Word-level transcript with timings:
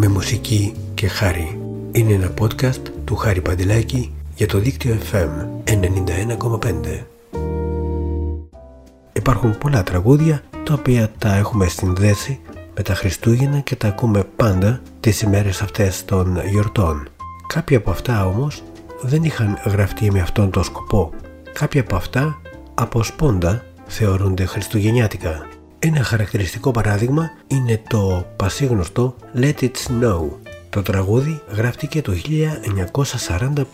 με 0.00 0.08
μουσική 0.08 0.74
και 0.94 1.08
χάρη. 1.08 1.60
Είναι 1.92 2.12
ένα 2.12 2.30
podcast 2.40 2.80
του 3.04 3.16
Χάρη 3.16 3.40
Παντελάκη 3.40 4.14
για 4.34 4.46
το 4.46 4.58
δίκτυο 4.58 4.98
FM 5.12 5.28
91,5. 5.64 7.04
Υπάρχουν 9.12 9.58
πολλά 9.58 9.82
τραγούδια 9.82 10.42
τα 10.64 10.74
οποία 10.74 11.10
τα 11.18 11.34
έχουμε 11.34 11.66
συνδέσει 11.66 12.40
με 12.76 12.82
τα 12.82 12.94
Χριστούγεννα 12.94 13.60
και 13.60 13.76
τα 13.76 13.88
ακούμε 13.88 14.24
πάντα 14.36 14.80
τις 15.00 15.20
ημέρες 15.20 15.62
αυτές 15.62 16.04
των 16.04 16.46
γιορτών. 16.46 17.08
Κάποια 17.46 17.78
από 17.78 17.90
αυτά 17.90 18.26
όμως 18.26 18.62
δεν 19.02 19.22
είχαν 19.22 19.58
γραφτεί 19.64 20.10
με 20.10 20.20
αυτόν 20.20 20.50
τον 20.50 20.64
σκοπό. 20.64 21.10
Κάποια 21.52 21.80
από 21.80 21.96
αυτά 21.96 22.40
από 22.74 23.02
σπόντα 23.02 23.64
θεωρούνται 23.86 24.44
χριστουγεννιάτικα. 24.44 25.57
Ένα 25.80 26.02
χαρακτηριστικό 26.02 26.70
παράδειγμα 26.70 27.30
είναι 27.46 27.82
το 27.88 28.26
πασίγνωστο 28.36 29.14
Let 29.36 29.54
It 29.60 29.70
Snow. 29.86 30.28
Το 30.70 30.82
τραγούδι 30.82 31.42
γράφτηκε 31.54 32.02
το 32.02 32.12
1945 33.52 33.64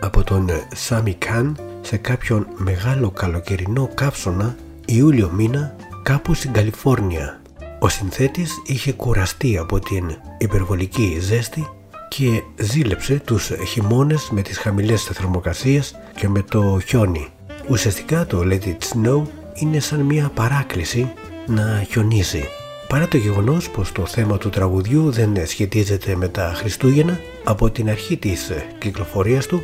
από 0.00 0.24
τον 0.24 0.48
Σάμι 0.74 1.14
Καν 1.14 1.58
σε 1.80 1.96
κάποιον 1.96 2.46
μεγάλο 2.56 3.10
καλοκαιρινό 3.10 3.90
κάψονα 3.94 4.56
Ιούλιο 4.84 5.30
μήνα 5.30 5.76
κάπου 6.02 6.34
στην 6.34 6.52
Καλιφόρνια. 6.52 7.40
Ο 7.78 7.88
συνθέτης 7.88 8.62
είχε 8.66 8.92
κουραστεί 8.92 9.58
από 9.58 9.78
την 9.78 10.16
υπερβολική 10.38 11.18
ζέστη 11.20 11.68
και 12.08 12.42
ζήλεψε 12.56 13.20
τους 13.24 13.50
χειμώνες 13.66 14.30
με 14.30 14.42
τις 14.42 14.58
χαμηλές 14.58 15.02
θερμοκρασίες 15.02 15.94
και 16.16 16.28
με 16.28 16.42
το 16.42 16.80
χιόνι. 16.86 17.28
Ουσιαστικά 17.68 18.26
το 18.26 18.40
Let 18.44 18.64
It 18.64 18.78
Snow 18.92 19.22
είναι 19.54 19.80
σαν 19.80 20.00
μια 20.00 20.30
παράκληση 20.34 21.12
να 21.46 21.84
χιονίσει. 21.90 22.48
Παρά 22.88 23.08
το 23.08 23.16
γεγονός 23.16 23.70
πως 23.70 23.92
το 23.92 24.06
θέμα 24.06 24.38
του 24.38 24.50
τραγουδιού 24.50 25.10
δεν 25.10 25.46
σχετίζεται 25.46 26.16
με 26.16 26.28
τα 26.28 26.52
Χριστούγεννα, 26.56 27.20
από 27.44 27.70
την 27.70 27.90
αρχή 27.90 28.16
της 28.16 28.50
κυκλοφορίας 28.78 29.46
του 29.46 29.62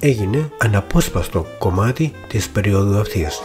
έγινε 0.00 0.50
αναπόσπαστο 0.58 1.46
κομμάτι 1.58 2.12
της 2.28 2.48
περίοδου 2.48 2.98
αυτής. 2.98 3.40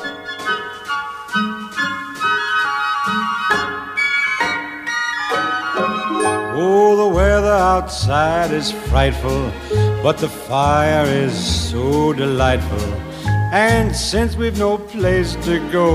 Oh, 6.61 6.95
the 7.03 7.09
weather 7.19 7.57
outside 7.75 8.51
is 8.51 8.69
frightful, 8.89 9.41
but 10.03 10.17
the 10.17 10.31
fire 10.49 11.07
is 11.25 11.33
so 11.69 12.11
delightful. 12.13 12.85
And 13.53 13.95
since 13.95 14.31
we've 14.39 14.59
no 14.67 14.77
place 14.93 15.31
to 15.47 15.55
go, 15.71 15.89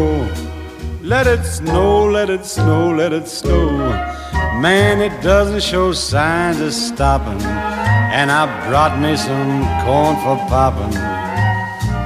Let 1.12 1.26
it 1.26 1.44
snow, 1.44 2.06
let 2.06 2.30
it 2.30 2.46
snow, 2.46 2.90
let 3.00 3.12
it 3.12 3.28
snow. 3.28 3.66
Man, 4.64 5.02
it 5.02 5.12
doesn't 5.20 5.62
show 5.62 5.92
signs 5.92 6.58
of 6.66 6.72
stopping. 6.72 7.42
And 8.18 8.30
I 8.32 8.42
brought 8.68 8.94
me 8.98 9.14
some 9.14 9.54
corn 9.84 10.16
for 10.22 10.38
popping. 10.48 10.94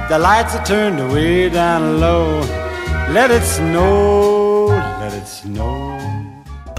The 0.09 0.19
lights 0.27 0.53
are 0.57 0.65
turned 0.65 0.99
way 1.13 1.47
down 1.47 2.01
low. 2.01 2.27
Let 3.15 3.31
it 3.31 3.45
snow, 3.57 4.67
let 5.01 5.13
it 5.13 5.27
snow. 5.27 5.97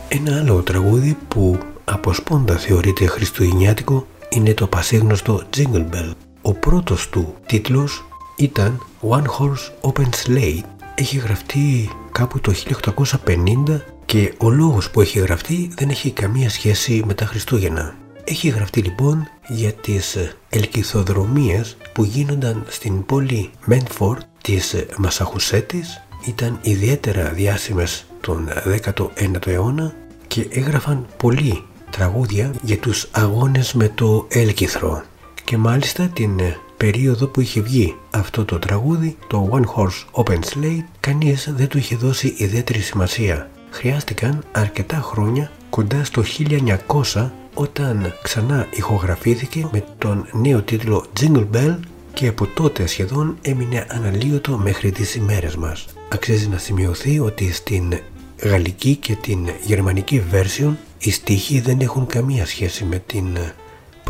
Ένα 0.09 0.39
άλλο 0.39 0.63
τραγούδι 0.63 1.17
που 1.29 1.59
από 1.85 2.13
σπόντα 2.13 2.57
θεωρείται 2.57 3.07
χριστουγεννιάτικο 3.07 4.07
είναι 4.29 4.55
το 4.55 4.67
πασίγνωστο 4.67 5.43
Jingle 5.57 5.87
Bell. 5.95 6.11
Ο 6.43 6.55
πρώτος 6.55 7.09
του 7.09 7.35
τίτλος 7.47 8.05
ήταν 8.37 8.87
One 9.09 9.25
Horse 9.25 9.91
Open 9.91 10.09
Sleigh. 10.25 10.61
Έχει 10.95 11.19
γραφτεί 11.19 11.91
κάπου 12.21 12.41
το 12.41 12.53
1850 13.27 13.81
και 14.05 14.35
ο 14.39 14.51
λόγος 14.51 14.91
που 14.91 15.01
έχει 15.01 15.19
γραφτεί 15.19 15.71
δεν 15.77 15.89
έχει 15.89 16.11
καμία 16.11 16.51
σχέση 16.51 17.03
με 17.07 17.15
τα 17.15 17.27
Χριστούγεννα. 17.27 17.95
Έχει 18.25 18.49
γραφτεί 18.49 18.81
λοιπόν 18.81 19.29
για 19.49 19.73
τις 19.73 20.17
ελκυθοδρομίες 20.49 21.77
που 21.93 22.05
γίνονταν 22.05 22.65
στην 22.69 23.07
πόλη 23.07 23.51
Μένφορτ 23.65 24.21
της 24.43 24.75
Μασαχουσέτης 24.99 26.03
ήταν 26.27 26.59
ιδιαίτερα 26.63 27.29
διάσημες 27.29 28.07
τον 28.21 28.49
19ο 28.85 29.47
αιώνα 29.47 29.95
και 30.27 30.47
έγραφαν 30.51 31.07
πολλοί 31.17 31.65
τραγούδια 31.91 32.51
για 32.63 32.79
τους 32.79 33.09
αγώνες 33.11 33.73
με 33.73 33.89
το 33.89 34.27
έλκυθρο 34.29 35.03
και 35.45 35.57
μάλιστα 35.57 36.09
την 36.09 36.41
περίοδο 36.81 37.27
που 37.27 37.41
είχε 37.41 37.61
βγει 37.61 37.97
αυτό 38.11 38.45
το 38.45 38.59
τραγούδι, 38.59 39.17
το 39.27 39.49
One 39.53 39.65
Horse 39.75 40.25
Open 40.25 40.39
Slate, 40.39 40.85
κανείς 41.01 41.53
δεν 41.57 41.69
του 41.69 41.79
είχε 41.79 41.97
δώσει 41.97 42.35
ιδιαίτερη 42.37 42.79
σημασία. 42.79 43.51
Χρειάστηκαν 43.71 44.45
αρκετά 44.53 44.97
χρόνια, 44.97 45.51
κοντά 45.71 46.05
στο 46.05 46.23
1900, 47.13 47.31
όταν 47.55 48.13
ξανά 48.23 48.67
ηχογραφήθηκε 48.71 49.69
με 49.73 49.85
τον 49.99 50.27
νέο 50.33 50.63
τίτλο 50.63 51.05
Jingle 51.21 51.47
Bell 51.55 51.77
και 52.13 52.29
από 52.29 52.47
τότε 52.47 52.87
σχεδόν 52.87 53.39
έμεινε 53.43 53.87
αναλύωτο 53.89 54.57
μέχρι 54.57 54.91
τις 54.93 55.15
ημέρες 55.15 55.57
μας. 55.57 55.87
Αξίζει 56.09 56.49
να 56.49 56.59
σημειωθεί 56.59 57.19
ότι 57.19 57.53
στην 57.53 57.99
γαλλική 58.43 58.97
και 58.97 59.15
την 59.15 59.49
γερμανική 59.65 60.23
version 60.33 60.73
οι 60.99 61.11
στίχοι 61.11 61.61
δεν 61.61 61.81
έχουν 61.81 62.07
καμία 62.07 62.47
σχέση 62.47 62.85
με 62.85 63.03
την 63.07 63.27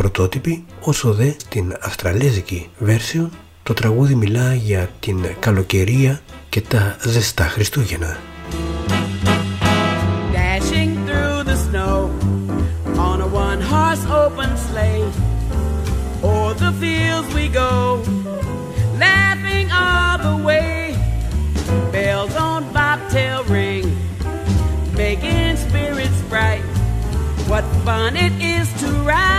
πρωτότυπη, 0.01 0.65
όσο 0.81 1.13
δε 1.13 1.31
την 1.49 1.77
αυστραλέζικη 1.81 2.69
version 2.87 3.29
το 3.63 3.75
τραγούδι 3.75 4.15
μιλά 4.15 4.55
για 4.55 4.89
την 5.01 5.27
καλοκαιρία 5.41 6.21
και 6.49 6.61
τα 6.61 6.97
ζεστά 7.05 7.45
Χριστούγεννα. 7.45 8.19
Dashing 10.33 10.93
through 11.07 11.39
the 11.51 11.57
snow 11.67 11.97
on 13.09 13.17
a 13.27 13.29
one 13.47 13.61
horse 13.73 14.05
open 14.23 14.51
sleigh. 14.67 15.07
O'er 16.29 16.55
the 16.65 16.73
fields 16.81 17.29
we 17.39 17.47
go, 17.63 17.73
laughing 19.05 19.69
all 19.83 20.17
the 20.29 20.37
way. 20.49 20.75
Bells 21.95 22.35
on 22.49 22.61
bobtail 22.77 23.41
ring, 23.57 23.87
making 25.03 25.51
spirits 25.67 26.21
bright. 26.33 26.65
What 27.51 27.65
fun 27.85 28.13
it 28.27 28.35
is 28.57 28.67
to 28.81 28.89
ride 29.11 29.30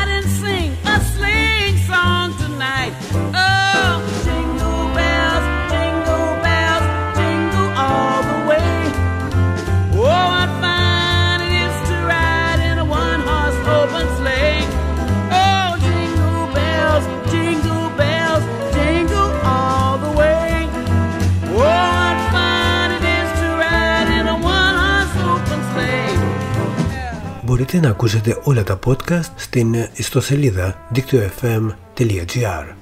Μπορείτε 27.51 27.79
να 27.79 27.89
ακούσετε 27.89 28.41
όλα 28.43 28.63
τα 28.63 28.79
podcast 28.85 29.29
στην 29.35 29.75
ιστοσελίδα 29.95 30.87
δίκτυο.fm.gr 30.89 32.80